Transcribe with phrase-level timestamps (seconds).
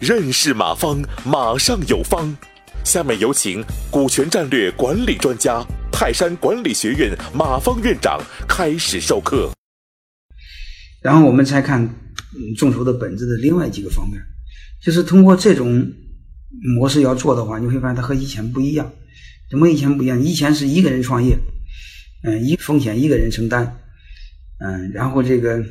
[0.00, 2.36] 认识马方，马上有方。
[2.84, 9.50] 下面有请股权战略管理专家、泰山管理学院马方院长开始授课。
[11.00, 11.88] 然后我们再看
[12.56, 14.20] 众筹的本质的另外几个方面，
[14.82, 15.86] 就是通过这种
[16.76, 18.90] 模式要做的话，你会发现它和以前不一样。
[19.48, 20.20] 怎么以前不一样？
[20.20, 21.38] 以前是一个人创业，
[22.24, 23.78] 嗯，一风险一个人承担，
[24.58, 25.64] 嗯，然后这个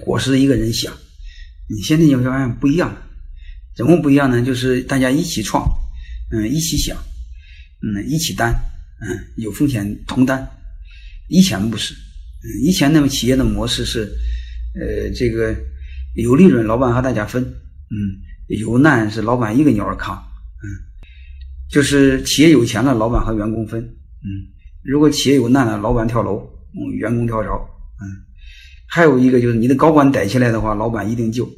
[0.00, 0.92] 果实一个人享。
[1.68, 2.96] 你现在你会发现不一样，
[3.76, 4.42] 怎么不一样呢？
[4.42, 5.68] 就是大家一起创，
[6.32, 6.96] 嗯，一起想，
[7.82, 8.54] 嗯，一起担，
[9.00, 10.48] 嗯，有风险同担。
[11.28, 14.10] 以前不是，嗯，以前那么企业的模式是，
[14.80, 15.54] 呃，这个
[16.14, 17.96] 有利润老板和大家分，嗯，
[18.46, 20.66] 有难是老板一个鸟儿扛，嗯，
[21.70, 24.26] 就是企业有钱了，老板和员工分，嗯，
[24.82, 27.68] 如果企业有难了，老板跳楼，嗯，员工跳槽，
[28.00, 28.04] 嗯。
[28.90, 31.48] 还有一个就是你的高管逮起来的话，老板一定救。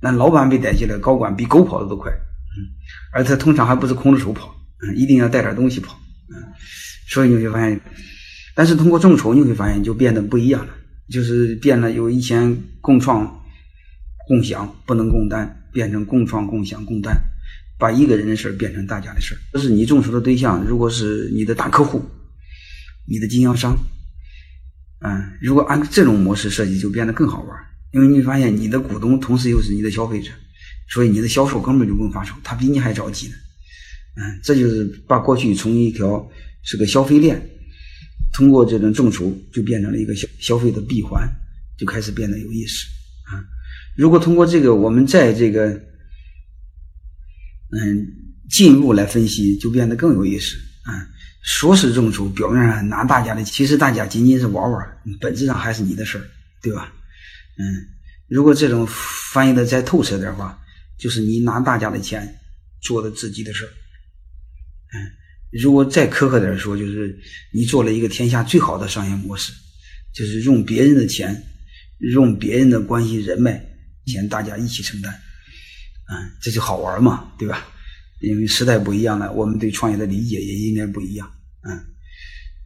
[0.00, 2.12] 那老板被逮起来，高管比狗跑的都快。
[2.12, 2.56] 嗯，
[3.12, 5.98] 而他通常还不是空着手跑，嗯，一定要带点东西跑。
[6.28, 6.36] 嗯，
[7.08, 7.80] 所以你会发现，
[8.54, 10.72] 但是通过众筹，你会发现就变得不一样了，
[11.08, 13.42] 就是变了，由以前共创、
[14.28, 17.16] 共享不能共担，变成共创、共享、共担，
[17.78, 22.00] 把一个人的事变成大家的事这是你众筹的对象，如果是你的大客户，
[23.08, 23.76] 你的经销商。
[25.00, 27.58] 嗯，如果按这种模式设计，就变得更好玩
[27.92, 30.30] 因为你发现你的股东同时又是你的消费者，
[30.88, 33.34] 所以你的销售根本就不用发愁，他比你还着急呢。
[34.16, 36.26] 嗯，这就是把过去从一条
[36.62, 37.40] 是个消费链，
[38.32, 41.28] 通过这种众筹就变成了一个消消费的闭环，
[41.78, 42.86] 就开始变得有意思
[43.24, 43.44] 啊。
[43.96, 45.68] 如果通过这个，我们在这个
[47.70, 48.06] 嗯
[48.50, 51.08] 进一步来分析，就变得更有意思啊。
[51.46, 56.26] 说是众筹，表面上拿大家的，其实大家仅仅是玩玩，本质上还是你的事儿，
[56.60, 56.92] 对吧？
[57.56, 57.64] 嗯，
[58.26, 60.58] 如果这种翻译的再透彻点的话，
[60.98, 62.36] 就是你拿大家的钱
[62.82, 63.68] 做的自己的事儿。
[63.68, 67.16] 嗯，如果再苛刻点说，就是
[67.52, 69.52] 你做了一个天下最好的商业模式，
[70.12, 71.44] 就是用别人的钱，
[72.12, 73.64] 用别人的关系人脉，
[74.06, 75.14] 钱大家一起承担。
[76.08, 77.68] 嗯，这就好玩嘛，对吧？
[78.20, 81.30] 因为时代不一样了，我们对创业的理解也应该不一样。
[81.68, 81.84] 嗯，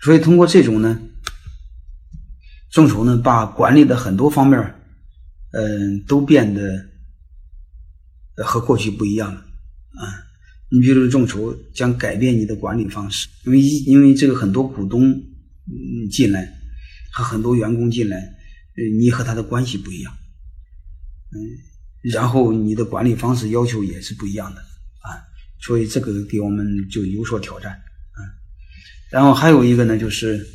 [0.00, 1.00] 所以通过这种呢，
[2.70, 4.74] 众筹呢，把管理的很多方面，
[5.52, 6.62] 嗯，都变得
[8.44, 9.40] 和过去不一样了。
[9.40, 10.04] 啊，
[10.70, 16.52] 你比如众筹将改变你的管理方式，因为因为这个很多股东嗯进来
[17.12, 18.34] 和很多员工进来，
[18.98, 20.12] 你和他的关系不一样，
[21.32, 21.36] 嗯，
[22.12, 25.16] 然后你的管理方式要求也是不一样的啊，
[25.60, 27.78] 所以这个给我们就有所挑战。
[29.10, 30.46] 然后还有一个呢，就是，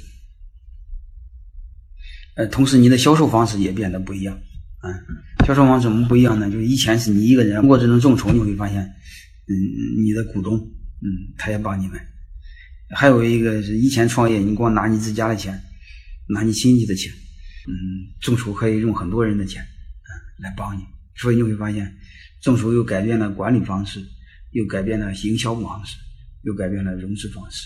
[2.35, 4.35] 呃，同时你的销售方式也变得不一样，
[4.79, 4.91] 啊，
[5.45, 6.50] 销售方式怎么不一样呢？
[6.51, 12.00] 就是以前是你一个人，通过这种众筹，你会发现，嗯，你的股东，嗯，他也帮你们。
[12.94, 15.57] 还有一个是以前创业，你光拿你自家的钱，
[16.28, 17.11] 拿你亲戚的钱，
[17.67, 17.73] 嗯，
[18.19, 20.81] 众筹可以用很多人的钱，嗯，来帮你。
[21.16, 21.90] 所以你会发现，
[22.41, 24.06] 众筹又改变了管理方式，
[24.51, 25.95] 又改变了营销方式，
[26.44, 27.66] 又改变了融资方式。